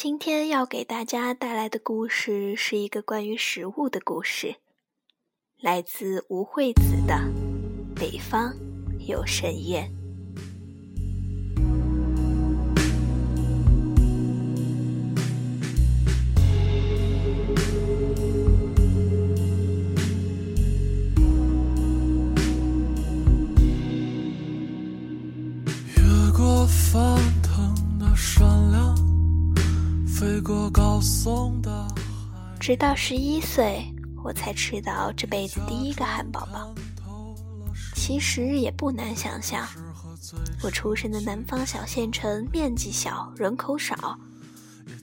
[0.00, 4.54] 今天要给大家带来的故事是一个关于食物的故事，
[5.58, 7.14] 来自吴惠子的
[7.98, 8.54] 《北方
[9.08, 9.90] 有神宴》。
[32.58, 33.84] 直到十一岁，
[34.24, 36.74] 我才吃到这辈子第一个汉堡包。
[37.94, 39.66] 其实也不难想象，
[40.62, 44.18] 我出生的南方小县城面积小，人口少，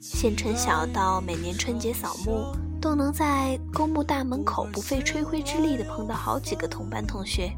[0.01, 7.55] 县城小到每年春节扫墓都能在公墓大门口不费吹灰之力的碰到好几个同班同学。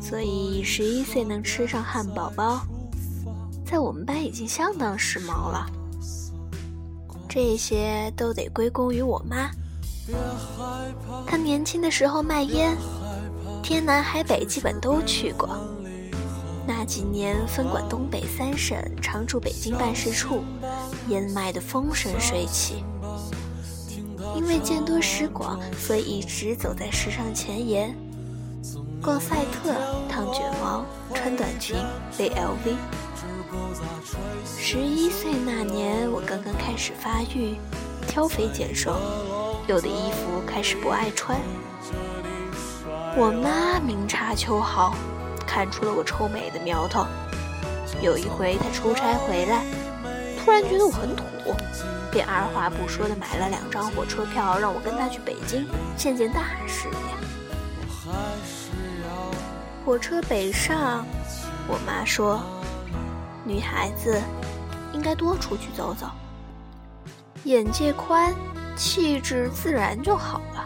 [0.00, 2.60] 所以十一岁能吃上汉堡包，
[3.66, 5.66] 在我们班已经相当时髦了。
[7.34, 9.50] 这些都得归功于我妈。
[11.26, 12.76] 她年轻的时候卖烟，
[13.60, 15.48] 天南海北基本都去过。
[16.64, 20.44] 那几年分管东北三省，常驻北京办事处，
[21.08, 22.84] 烟卖得风生水起。
[24.36, 27.96] 因为见多识广，所以一直走在时尚前沿，
[29.02, 29.74] 逛赛特，
[30.08, 31.74] 烫卷毛，穿短裙，
[32.16, 32.76] 背 LV。
[34.58, 37.56] 十一岁那年，我刚刚开始发育，
[38.06, 38.96] 挑肥拣瘦，
[39.66, 41.38] 有的衣服开始不爱穿。
[43.16, 44.94] 我妈明察秋毫，
[45.46, 47.06] 看出了我臭美的苗头。
[48.02, 49.64] 有一回她出差回来，
[50.38, 51.24] 突然觉得我很土，
[52.10, 57.00] 便二话不说的买了两张火车票，让我跟她去北京见见大世面。
[59.84, 61.06] 火车北上，
[61.68, 62.42] 我妈说。
[63.44, 64.20] 女孩子
[64.92, 66.06] 应该多出去走走，
[67.44, 68.34] 眼界宽，
[68.74, 70.64] 气质自然就好了。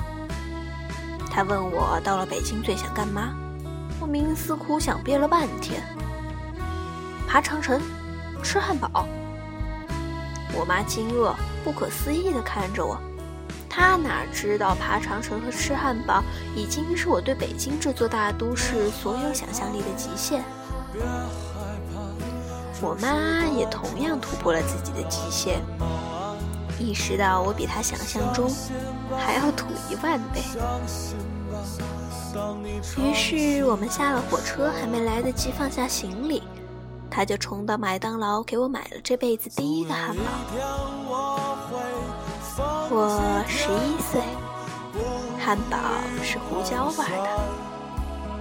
[1.30, 3.34] 他问我到了北京最想干嘛，
[4.00, 5.82] 我冥思苦想憋了半天，
[7.26, 7.80] 爬长城，
[8.42, 9.06] 吃汉堡。
[10.54, 12.96] 我妈惊愕、不可思议地看着我，
[13.68, 16.22] 她哪知道爬长城和吃汉堡
[16.54, 20.44] 已经是我对北京这座大都市所有想象力的极限。
[22.80, 25.60] 我妈也同样突破了自己的极限，
[26.78, 28.48] 意识到我比她想象中
[29.16, 30.40] 还要土一万倍。
[32.96, 36.44] 于是我们下了火车，还没来得及放下行李，
[37.10, 40.22] 她就冲到麦当劳给我买了这辈子第一个汉堡。
[42.90, 44.22] 我十一岁，
[45.44, 45.76] 汉堡
[46.22, 47.28] 是胡椒味儿的，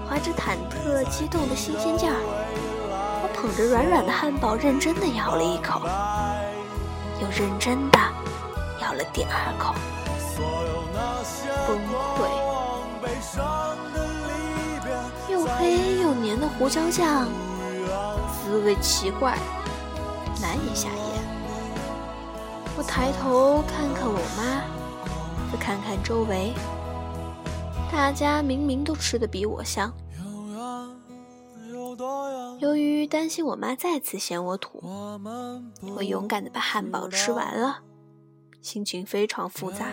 [0.07, 2.76] 怀着忐忑、激动的新鲜劲儿。
[3.39, 5.79] 捧着软软的汉堡，认真的咬了一口，
[7.21, 7.99] 又认真的
[8.81, 9.75] 咬了第二口，
[11.67, 11.77] 崩
[12.17, 12.27] 溃。
[15.29, 17.27] 又黑又黏的胡椒酱，
[18.43, 19.37] 滋味奇怪，
[20.41, 21.23] 难以下咽。
[22.75, 24.63] 我抬头看看我妈，
[25.51, 26.53] 再看看周围，
[27.91, 29.93] 大家明明都吃的比我香。
[33.07, 34.83] 担心我妈再次嫌我土，
[35.95, 37.81] 我勇敢的把汉堡吃完了，
[38.61, 39.91] 心情非常复杂。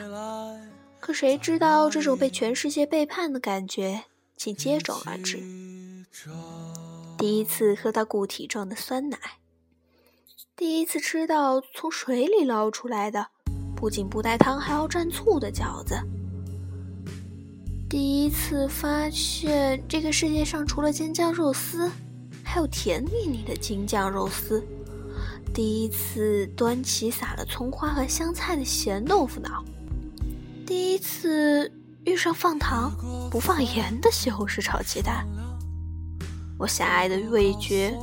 [1.00, 4.04] 可谁知道这种被全世界背叛的感觉
[4.36, 5.38] 竟接踵而至。
[7.18, 9.18] 第一次喝到固体状的酸奶，
[10.56, 13.28] 第一次吃到从水里捞出来的，
[13.76, 15.96] 不仅不带汤还要蘸醋的饺子，
[17.88, 21.90] 第一次发现这个世界上除了尖椒肉丝。
[22.54, 24.64] 还有甜腻腻的京酱肉丝，
[25.52, 29.64] 第一次端起撒了葱花和香菜的咸豆腐脑，
[30.64, 31.68] 第一次
[32.04, 32.92] 遇上放糖
[33.28, 35.26] 不放盐的西红柿炒鸡蛋，
[36.56, 37.98] 我狭隘的味觉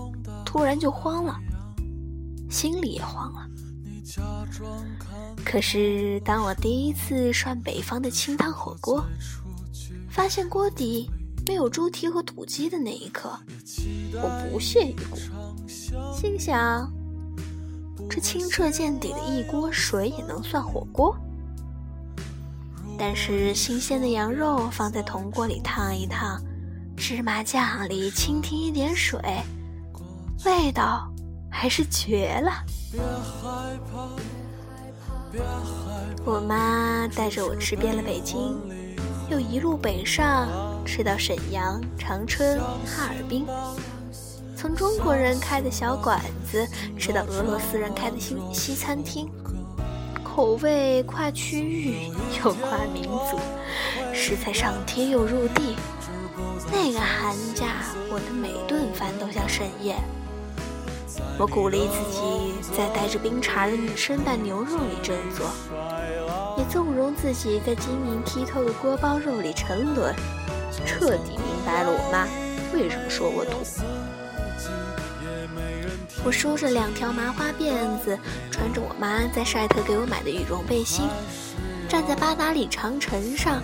[0.46, 1.40] 突然就慌了，
[2.50, 3.48] 心里也慌了。
[5.46, 9.02] 可是当我第一次涮北方的清汤火锅，
[10.10, 11.10] 发现锅底。
[11.46, 13.32] 没有猪蹄和土鸡的那一刻，
[14.14, 15.18] 我不屑一顾，
[16.14, 16.92] 心想：
[18.10, 21.16] 这清澈见底的一锅水也能算火锅？
[22.98, 26.40] 但是新鲜的羊肉放在铜锅里烫一烫，
[26.96, 29.20] 芝麻酱里蜻蜓一点水，
[30.46, 31.12] 味道
[31.50, 32.52] 还是绝了。
[36.24, 38.56] 我妈带着我吃遍了北京，
[39.30, 40.48] 又一路北上。
[40.86, 43.46] 吃到沈阳、长春、哈尔滨，
[44.56, 46.68] 从中国人开的小馆子
[46.98, 49.30] 吃到俄罗斯人开的西西餐厅，
[50.24, 52.12] 口味跨区域
[52.44, 53.40] 又跨民族，
[54.14, 55.76] 食材上天又入地。
[56.72, 57.68] 那个寒假，
[58.10, 59.98] 我的每顿饭都像盛宴。
[61.38, 65.48] 我鼓励自己在带着冰碴的女生蛋牛肉里振作，
[66.58, 70.14] 也纵容自己在晶莹剔透的锅包肉里沉沦，
[70.86, 72.28] 彻底明白了我妈
[72.74, 73.62] 为什么说我土。
[76.24, 78.18] 我梳着两条麻花辫子，
[78.52, 81.08] 穿着我妈在晒特给我买的羽绒背心，
[81.90, 83.62] 站在八达岭长城上，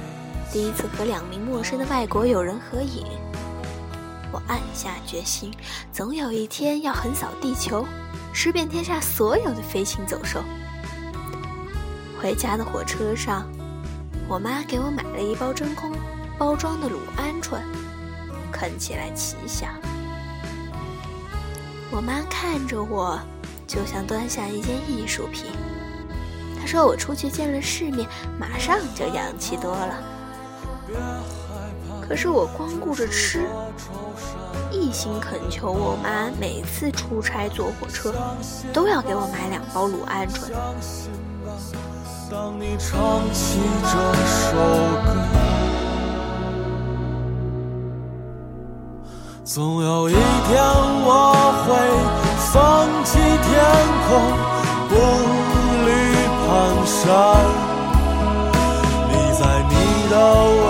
[0.51, 3.05] 第一次和两名陌生的外国友人合影。
[4.31, 5.51] 我暗下决心，
[5.93, 7.85] 总有一天要横扫地球，
[8.33, 10.43] 吃遍天下所有的飞禽走兽。
[12.19, 13.47] 回家的火车上，
[14.27, 15.91] 我妈给我买了一包真空
[16.37, 17.57] 包装的卤鹌鹑，
[18.51, 19.69] 啃起来奇香。
[21.89, 23.19] 我妈看着我，
[23.65, 25.51] 就像端下一件艺术品。
[26.59, 28.07] 她说我出去见了世面，
[28.39, 30.03] 马上就洋气多了。
[32.07, 33.47] 可是我光顾着吃，
[34.71, 38.13] 一心恳求我妈每次出差坐火车
[38.71, 40.51] 都要给我买两包卤鹌鹑。
[49.57, 51.33] 总有一天我
[51.65, 51.73] 会
[52.53, 52.53] 放
[53.03, 53.57] 弃天
[54.05, 54.07] 空，
[54.87, 54.93] 步
[55.83, 55.89] 履
[56.45, 56.47] 蹒
[56.85, 57.09] 跚，
[59.09, 59.73] 立在你
[60.11, 60.13] 的
[60.61, 60.69] 未。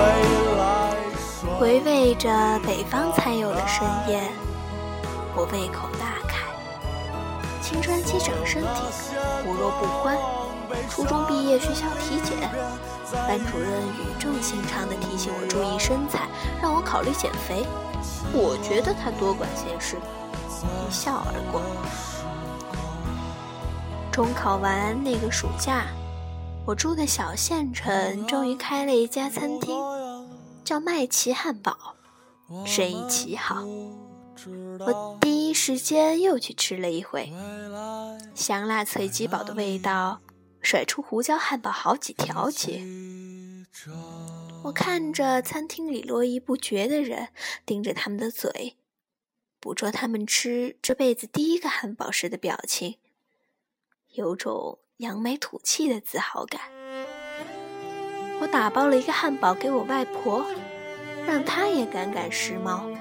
[1.60, 2.32] 回味着
[2.66, 4.32] 北方才有的盛宴，
[5.36, 6.38] 我胃口大开。
[7.62, 8.68] 青春期长身体，
[9.44, 10.18] 胡萝卜欢。
[10.90, 12.50] 初中毕业学校体检，
[13.12, 16.28] 班主任语重心长地提醒我注意身材，
[16.62, 17.66] 让我考虑减肥。
[18.34, 19.98] 我觉得他多管闲事，
[20.62, 21.62] 一笑而过。
[24.12, 25.86] 中考完那个暑假，
[26.66, 29.76] 我住的小县城终于开了一家餐厅。
[30.64, 31.96] 叫麦奇汉堡，
[32.66, 33.64] 生意奇好。
[34.80, 37.32] 我第一时间又去吃了一回，
[38.36, 40.20] 香辣脆鸡堡的味道，
[40.62, 42.82] 甩出胡椒汉堡好几条街。
[44.64, 47.30] 我看着餐厅里络绎不绝的人，
[47.66, 48.76] 盯着他们的嘴，
[49.60, 52.98] 捕捉他们吃这辈子第一个汉堡时的表情，
[54.14, 56.62] 有种扬眉吐气的自豪感。
[58.40, 60.46] 我打包了一个汉堡给我外婆，
[61.26, 62.94] 让她也赶赶时髦。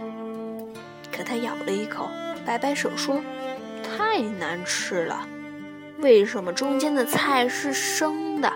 [1.10, 2.08] 可她咬了一口，
[2.44, 3.20] 摆摆手说
[3.82, 5.26] ：“太难吃了，
[5.98, 8.52] 为什么中间的菜是生的，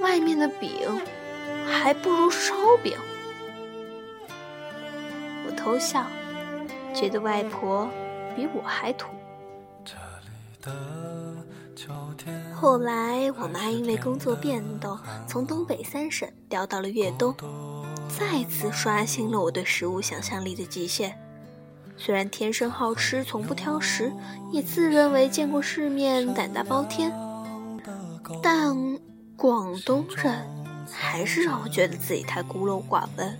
[0.00, 1.00] 外面的饼
[1.66, 2.96] 还不如烧饼？”
[5.46, 6.04] 我偷笑，
[6.92, 7.88] 觉得外婆
[8.34, 9.08] 比我还土。
[12.52, 14.98] 后来，我妈因为工作变动，
[15.28, 17.34] 从东北三省调到了粤东，
[18.08, 21.16] 再次刷新了我对食物想象力的极限。
[21.96, 24.12] 虽然天生好吃，从不挑食，
[24.52, 27.12] 也自认为见过世面，胆大包天，
[28.42, 28.76] 但
[29.36, 30.46] 广东人
[30.90, 33.38] 还是让我觉得自己太孤陋寡闻。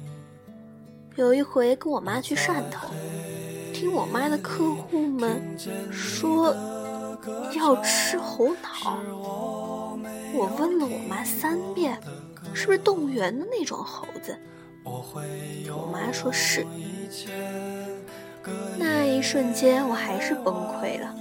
[1.17, 2.88] 有一回跟我妈去汕头，
[3.73, 5.41] 听我妈的客户们
[5.91, 6.55] 说。
[7.56, 9.03] 要吃猴脑，
[10.32, 11.98] 我问了我妈三遍，
[12.55, 14.39] 是不是动物园的那种猴子？
[14.84, 16.65] 我妈说是。
[18.79, 21.15] 那一瞬间，我还是崩溃了，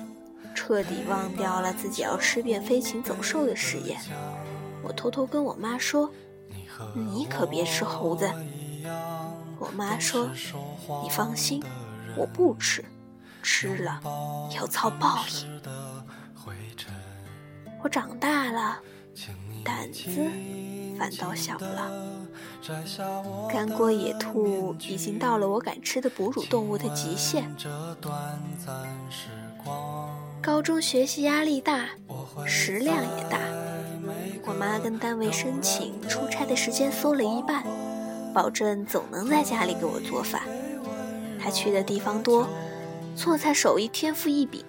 [0.54, 4.00] 彻底忘掉了自己要吃遍飞禽走兽的誓言。
[4.84, 6.12] 我偷偷跟我妈说
[6.94, 8.30] ：“你可别吃猴子。”
[9.58, 10.30] 我妈说
[11.02, 11.64] ：“你放心，
[12.16, 12.86] 我不吃，
[13.42, 14.00] 吃了
[14.56, 15.62] 要遭报应。”
[17.82, 18.80] 我长大了，
[19.64, 20.10] 胆子
[20.98, 21.92] 反倒小了。
[23.50, 27.50] 干锅野兔已经到了我敢吃的哺乳动物的极限。
[30.42, 31.90] 高中学习压力大，
[32.46, 33.40] 食量也大。
[34.46, 37.64] 我妈跟单位申请出差的时间缩了一半，
[38.34, 40.44] 保证总能在家里给我做饭。
[41.40, 42.48] 她去的地方多，
[43.16, 44.64] 做菜手艺天赋异禀，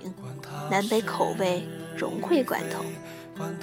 [0.71, 2.85] 南北口味融会贯通。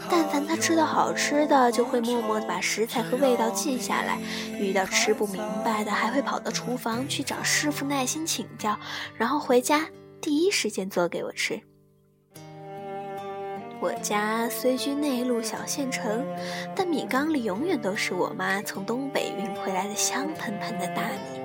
[0.10, 4.18] 但凡他吃到好吃的，就会默默地把食材和味道记下来；
[4.60, 8.78] 遇到吃不明白的，还会跑到厨房去找师傅耐心请教，
[9.18, 9.88] 然后回家
[10.22, 11.60] 第一时间做给我吃。
[13.80, 16.26] 我家虽居内陆小县城，
[16.74, 21.42] 但米缸里永远都是我妈从东北运回来的香喷喷的大米。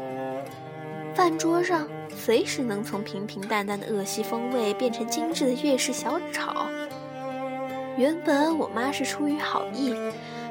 [1.15, 6.69] 饭桌上随时能从平平淡淡的鄂西风味变成精致的粤式小炒。
[7.99, 9.93] 原本我妈是出于好意，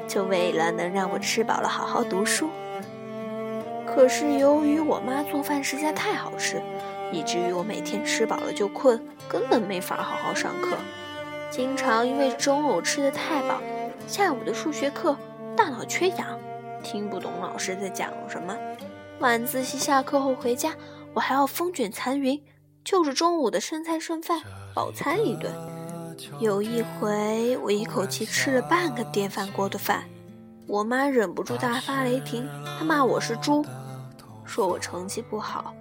[0.06, 2.50] 就为了能让我吃饱了好好读书。
[3.86, 6.60] 可是由于我妈做饭实在太好吃，
[7.10, 10.76] 以至于我每天吃饱了就困，根本没法好好上课。
[11.50, 13.62] 经常因为中午吃的太饱，
[14.06, 15.16] 下午的数学课
[15.56, 16.38] 大脑缺氧，
[16.82, 18.54] 听不懂老师在讲什么。
[19.20, 20.74] 晚自习下课后回家，
[21.14, 22.38] 我还要风卷残云，
[22.84, 24.42] 就着中午的剩菜剩饭
[24.74, 25.50] 饱餐一顿。
[26.40, 30.04] 有一回，我一口气吃了半个电饭锅的饭，
[30.66, 32.48] 我妈忍不住大发雷霆，
[32.78, 33.64] 她骂我是猪，
[34.44, 35.74] 说我成绩不好，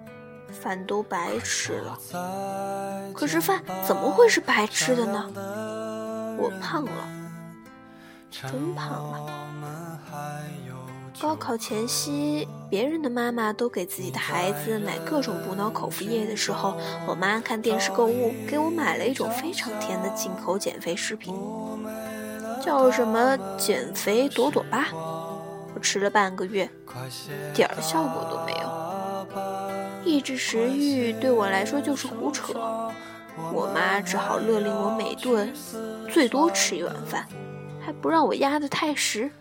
[0.50, 1.98] 饭都白吃了。
[3.14, 5.32] 可是饭怎么会是白吃的呢？
[6.38, 6.92] 我胖了，
[8.30, 9.47] 真胖了。
[11.20, 21.34] 高考前夕，别人的妈妈都给自己的孩子买各种补脑口服液的时候，我妈看电视购物，给我买了一种非常甜的进口减肥食品，
[22.64, 24.90] 叫什么“减肥朵朵巴”。
[25.74, 26.70] 我吃了半个月，
[27.54, 28.68] 点儿效果都没有。
[30.06, 32.54] 抑制食欲对我来说就是胡扯，
[33.52, 35.52] 我妈只好勒令我每顿
[36.12, 37.28] 最多吃一碗饭，
[37.84, 39.32] 还不让我压得太实。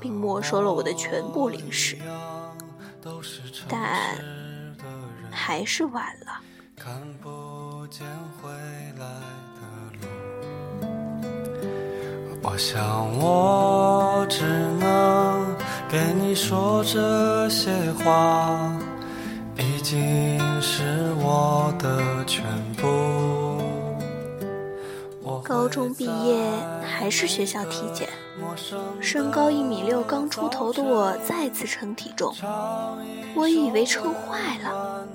[0.00, 1.96] 并没收了我的全部零食，
[3.68, 4.16] 但
[5.30, 6.40] 还是晚了。
[12.42, 14.42] 我想我只
[14.78, 15.54] 能
[15.90, 18.74] 给你说这些话，
[19.58, 22.42] 已经是我的全
[22.74, 23.60] 部。
[25.44, 26.50] 高中毕业
[26.82, 28.08] 还是学校体检，
[29.00, 32.34] 身高一米六刚出头的我再次称体重，
[33.34, 35.06] 我以为称坏了，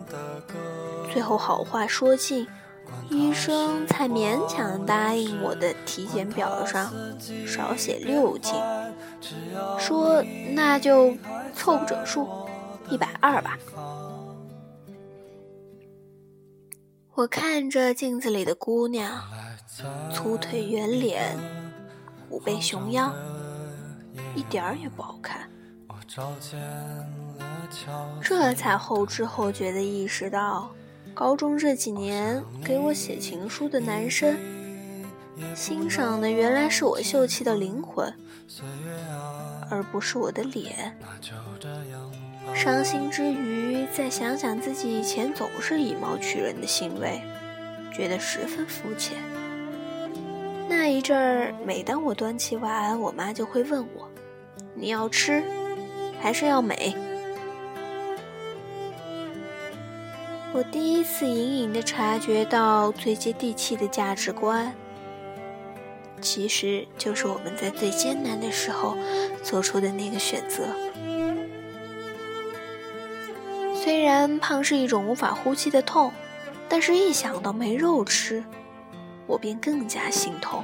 [1.11, 2.47] 最后好话说尽，
[3.09, 6.91] 医生才勉强答应我的体检表上
[7.47, 8.53] 少写六斤，
[9.79, 11.13] 说那就
[11.53, 12.27] 凑个整数，
[12.89, 13.57] 一百二吧。
[17.15, 19.21] 我看着镜子里的姑娘。
[20.13, 21.37] 粗腿圆脸，
[22.29, 23.13] 虎背熊腰，
[24.35, 25.49] 一点儿也不好看。
[28.21, 30.69] 这才后知后觉地意识到，
[31.13, 34.37] 高中这几年给我写情书的男生，
[35.55, 38.13] 欣赏的原来是我秀气的灵魂，
[39.69, 40.97] 而不是我的脸。
[42.53, 47.21] 伤心之余，再想想自己以前总是以貌取人的行为，
[47.91, 49.17] 觉得十分肤浅。
[50.85, 54.07] 那一阵儿，每当我端起碗，我妈就会问我
[54.77, 55.43] ：“你要吃，
[56.21, 56.95] 还是要美？”
[60.53, 64.71] 我第一次隐隐的察觉到最接地气的价值观，
[66.21, 68.95] 其实就是我们在最艰难的时候
[69.41, 70.67] 做出的那个选择。
[73.73, 76.11] 虽然胖是一种无法呼吸的痛，
[76.69, 78.43] 但是一想到没肉吃，
[79.25, 80.63] 我便更加心痛。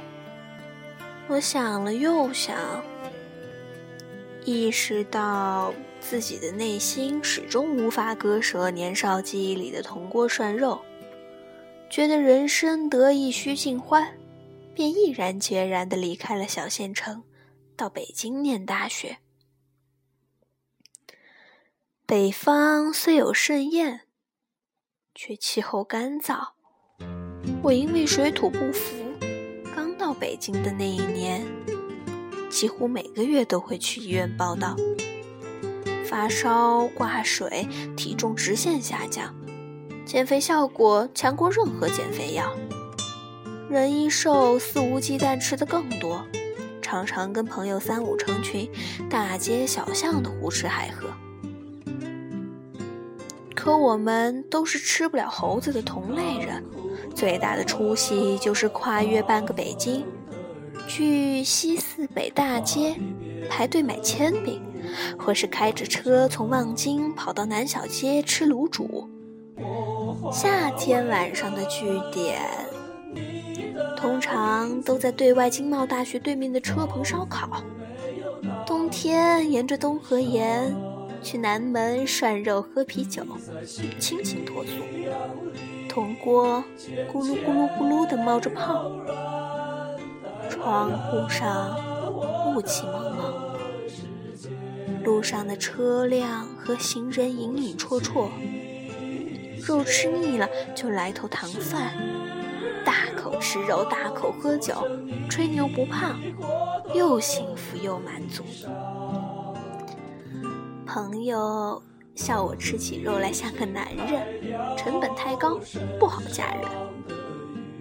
[1.32, 2.84] 我想了又想，
[4.44, 10.82] 意识到自己的内心始终无法割舍年少记忆里的铜锅涮肉，
[11.88, 14.14] 觉得人生得意须尽欢，
[14.74, 17.22] 便毅然决然地离开了小县城，
[17.76, 19.16] 到北京念大学。
[22.04, 24.02] 北方虽有盛宴，
[25.14, 26.48] 却气候干燥。
[27.62, 29.01] 我因为水土不服，
[30.02, 31.46] 到北京的那一年，
[32.50, 34.74] 几乎每个月都会去医院报道，
[36.04, 39.32] 发烧、挂水，体重直线下降，
[40.04, 42.52] 减肥效果强过任何减肥药。
[43.70, 46.26] 人一瘦，肆无忌惮吃的更多，
[46.82, 48.68] 常常跟朋友三五成群，
[49.08, 51.08] 大街小巷的胡吃海喝。
[53.54, 56.60] 可我们都是吃不了猴子的同类人。
[57.12, 60.04] 最大的出息就是跨越半个北京，
[60.88, 62.96] 去西四北大街
[63.48, 64.60] 排队买铅笔，
[65.18, 69.08] 或是开着车从望京跑到南小街吃卤煮。
[70.32, 72.40] 夏天晚上的据点，
[73.96, 77.62] 通常都在对外经贸大学对面的车棚烧烤；
[78.66, 80.74] 冬天沿着东河沿
[81.22, 83.22] 去南门涮肉喝啤酒，
[83.98, 84.70] 清新脱俗。
[85.92, 86.64] 铜锅
[87.12, 88.90] 咕噜咕噜咕噜地冒着泡，
[90.48, 91.76] 窗户上
[92.56, 93.34] 雾气蒙蒙，
[95.04, 98.30] 路上的车辆和行人影影绰绰，
[99.62, 101.92] 肉吃腻了就来头糖饭，
[102.86, 104.88] 大口吃肉，大口喝酒，
[105.28, 106.18] 吹牛不胖，
[106.94, 108.42] 又幸福又满足。
[110.86, 111.82] 朋友
[112.14, 115.58] 笑我吃起肉来像个男人，成本太高，
[115.98, 116.62] 不好嫁人。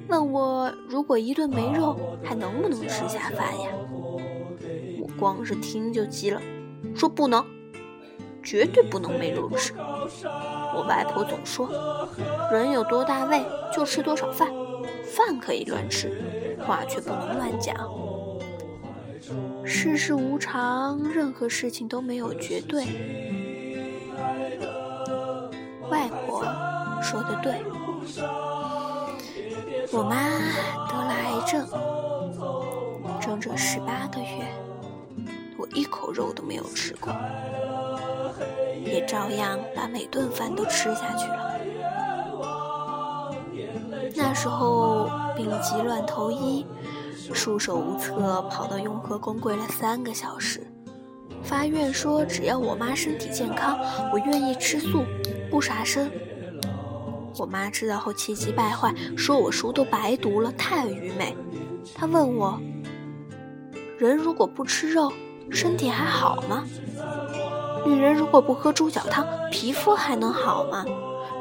[0.08, 3.70] 问我如果一顿没肉，还能不能吃下饭呀？
[5.00, 6.42] 我光是听就急了，
[6.96, 7.46] 说不能，
[8.42, 9.74] 绝对不能没肉吃。
[10.74, 11.70] 我外婆总说，
[12.52, 14.50] 人有多大胃就吃多少饭，
[15.04, 17.76] 饭可以乱吃，话却不能乱讲。
[19.66, 22.86] 世事无常，任何事情都没有绝对。
[25.92, 26.44] 外婆
[27.04, 27.62] 说的对，
[29.92, 30.16] 我妈
[30.90, 31.68] 得了癌症，
[33.20, 34.48] 整整十八个月，
[35.58, 37.14] 我一口肉都没有吃过，
[38.86, 41.52] 也照样把每顿饭都吃下去了。
[44.16, 46.66] 那时候病急乱投医。
[47.34, 50.68] 束手无策，跑到雍和宫跪了三个小时。
[51.42, 53.80] 发愿说，只要我妈身体健康，
[54.12, 55.06] 我愿意吃素，
[55.52, 56.10] 不杀生。
[57.38, 61.36] 我妈知道后气急败坏，说我书都白读了，太愚昧。
[61.94, 62.60] 她问我，
[64.00, 65.12] 人如果不吃肉，
[65.50, 66.64] 身体还好吗？
[67.86, 70.86] 女人如果不喝猪脚汤，皮肤还能好吗？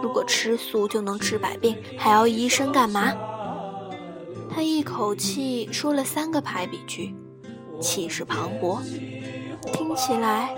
[0.02, 3.12] 如果吃素就能治百病，还要医生干嘛？
[4.52, 7.14] 她一口气说了三个排比句，
[7.81, 8.81] 气势磅礴，
[9.73, 10.55] 听起来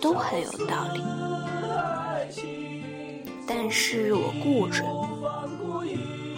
[0.00, 1.00] 都很有道理。
[3.52, 4.84] 但是我固执，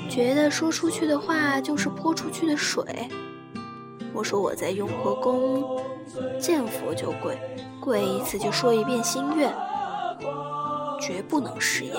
[0.09, 2.83] 觉得说出去的话就是泼出去的水。
[4.15, 5.79] 我说我在雍和宫
[6.41, 7.39] 见佛就跪，
[7.79, 9.55] 跪一次就说一遍心愿，
[10.99, 11.95] 绝不能食言。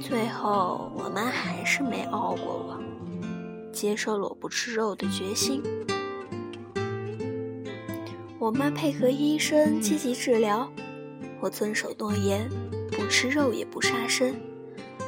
[0.00, 2.80] 最后，我妈还是没熬过我，
[3.72, 5.60] 接受了我不吃肉的决心。
[8.38, 10.70] 我妈配合医生积极治疗，
[11.40, 12.48] 我遵守诺言，
[13.12, 14.34] 吃肉也不杀生，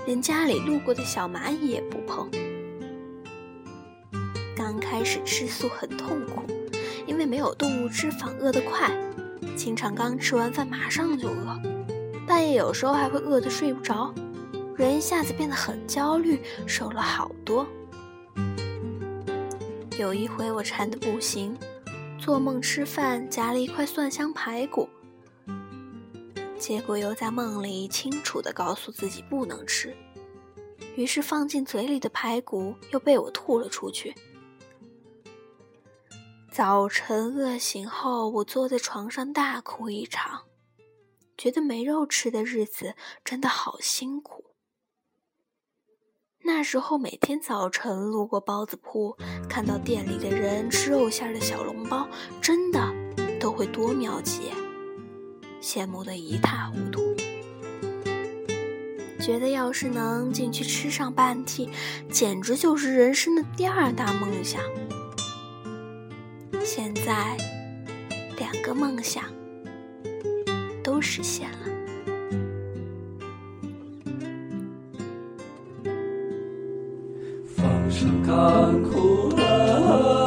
[0.04, 2.30] 连家里路过的小蚂蚁也不碰。
[4.54, 6.42] 刚开始吃素很痛苦，
[7.06, 8.94] 因为没有动物脂肪，饿得快，
[9.56, 11.58] 经常刚吃完饭马上就饿，
[12.26, 14.14] 半夜有时候还会饿得睡不着。
[14.76, 17.66] 人一下子变得很焦虑，瘦了好多。
[19.98, 21.56] 有一回我馋得不行，
[22.18, 24.90] 做梦吃饭夹了一块蒜香排骨，
[26.66, 29.94] 结果又在梦里清楚地告诉自己不能吃，
[30.96, 34.14] 于是放进嘴里的排骨又被我吐了出去。
[36.50, 40.44] 早晨饿醒后，我坐在床上大哭一场，
[41.36, 44.46] 觉得没肉吃的日子真的好辛苦。
[46.44, 49.14] 那时候每天早晨路过包子铺，
[49.50, 52.08] 看到店里的人吃肉馅的小笼包，
[52.40, 52.80] 真的
[53.38, 54.56] 都会多瞄几眼，
[55.64, 57.00] 羡慕得一塌糊涂。
[59.18, 61.70] 觉得要是能进去吃上半屉，
[62.10, 64.60] 简直就是人生的第二大梦想。
[66.62, 67.34] 现在，
[68.36, 69.24] 两个梦想
[70.82, 71.58] 都实现了。
[78.26, 80.23] 看哭了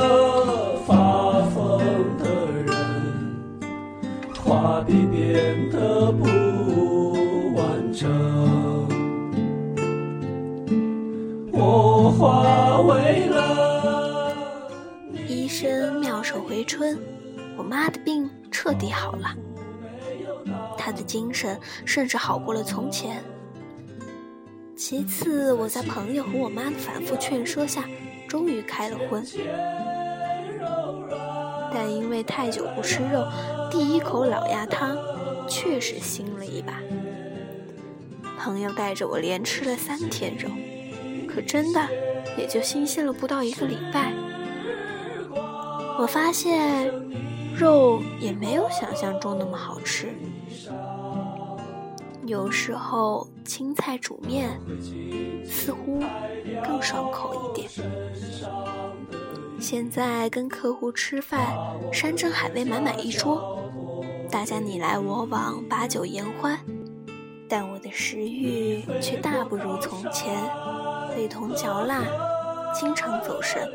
[16.27, 16.99] 手回春，
[17.57, 19.33] 我妈的病彻底好了，
[20.77, 23.23] 她的精神甚至好过了从前。
[24.75, 27.85] 其次，我在朋友和我妈的反复劝说下，
[28.27, 29.25] 终于开了荤。
[31.73, 33.25] 但因为太久不吃肉，
[33.71, 34.97] 第一口老鸭汤
[35.47, 36.81] 确实腥了一把。
[38.37, 40.49] 朋友带着我连吃了三天肉，
[41.25, 41.79] 可真的
[42.37, 44.11] 也就新鲜了不到一个礼拜。
[45.99, 46.93] 我发现
[47.55, 50.09] 肉也没有想象中那么好吃。
[52.25, 54.59] 有时候青菜煮面
[55.45, 56.03] 似乎
[56.63, 57.69] 更爽口一点。
[59.59, 61.57] 现在跟客户吃饭，
[61.91, 63.59] 山珍海味满满一桌，
[64.29, 66.59] 大家你来我往，把酒言欢，
[67.49, 70.35] 但我的食欲却大不如从前，
[71.15, 72.03] 味同嚼蜡，
[72.71, 73.67] 经常走神。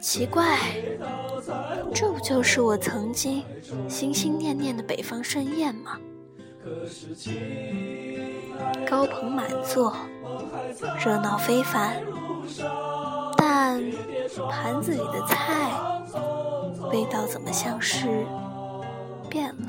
[0.00, 0.58] 奇怪，
[1.94, 3.44] 这不就是我曾经
[3.88, 5.98] 心心念念的北方盛宴吗？
[8.88, 9.94] 高朋满座，
[11.04, 12.02] 热闹非凡，
[13.36, 13.82] 但
[14.50, 15.72] 盘子里的菜
[16.92, 18.06] 味道怎么像是
[19.28, 19.68] 变了？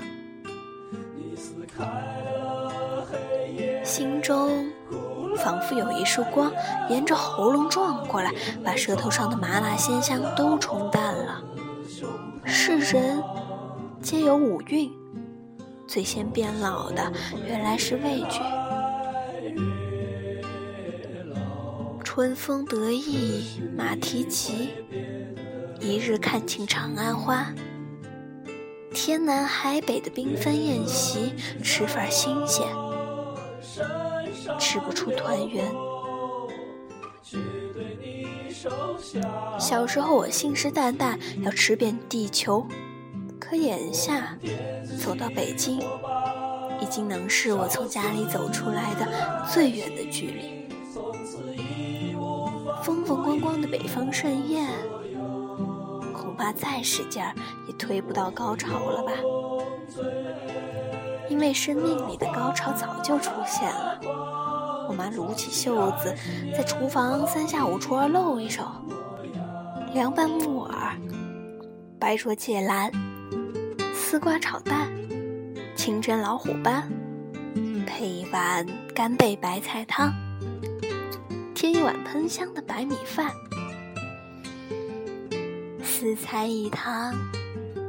[3.83, 4.69] 心中
[5.37, 6.51] 仿佛有一束光
[6.89, 11.43] 沿着喉咙撞过来，把舌头上的麻辣鲜香都冲淡了。
[12.45, 13.21] 世人
[14.01, 14.91] 皆有五蕴，
[15.87, 17.11] 最先变老的
[17.47, 18.41] 原来是味觉。
[22.03, 24.71] 春风得意马蹄疾，
[25.79, 27.45] 一日看尽长安花。
[28.91, 32.65] 天南海北的缤纷宴席，吃法新鲜，
[34.69, 35.65] 吃不出团圆。
[39.58, 42.63] 小时候我信誓旦旦要吃遍地球，
[43.39, 44.38] 可眼下
[45.03, 45.79] 走到北京，
[46.79, 49.08] 已经能是我从家里走出来的
[49.51, 50.69] 最远的距离。
[52.84, 54.67] 风风光光的北方盛宴，
[56.13, 57.34] 恐怕再使劲儿
[57.65, 59.13] 也推不到高潮了吧？
[61.27, 64.38] 因为生命里的高潮早就出现了。
[64.89, 66.15] 我妈撸起袖子，
[66.52, 68.63] 在厨房三下五除二露一手：
[69.93, 70.97] 凉拌木耳、
[71.99, 72.91] 白灼芥兰、
[73.93, 74.89] 丝瓜炒蛋、
[75.75, 76.89] 清蒸老虎斑，
[77.86, 80.12] 配一碗干贝白菜汤。
[81.54, 83.32] 添一碗喷香的白米饭，
[85.84, 87.13] 四菜一汤，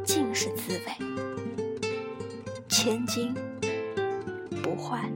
[0.05, 1.81] 尽是滋味，
[2.69, 3.35] 千金
[4.63, 5.11] 不换。